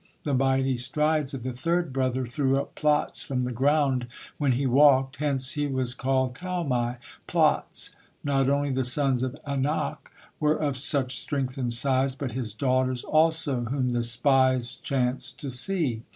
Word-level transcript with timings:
The 0.23 0.33
mighty 0.33 0.77
strides 0.77 1.35
of 1.35 1.43
the 1.43 1.53
third 1.53 1.93
brother 1.93 2.25
threw 2.25 2.57
up 2.59 2.73
plots 2.73 3.21
from 3.21 3.43
the 3.43 3.51
ground 3.51 4.07
when 4.39 4.53
he 4.53 4.65
walked, 4.65 5.17
hence 5.19 5.51
he 5.51 5.67
was 5.67 5.93
called 5.93 6.33
Talmi, 6.33 6.97
"plots." 7.27 7.95
Not 8.23 8.49
only 8.49 8.71
the 8.71 8.83
sons 8.83 9.21
of 9.21 9.37
Anak 9.45 10.09
were 10.39 10.55
of 10.55 10.75
such 10.75 11.19
strength 11.19 11.55
and 11.55 11.71
size, 11.71 12.15
but 12.15 12.31
his 12.31 12.51
daughters 12.55 13.03
also, 13.03 13.65
whom 13.65 13.89
the 13.89 14.03
spies 14.03 14.75
chanced 14.75 15.39
to 15.41 15.51
see. 15.51 16.01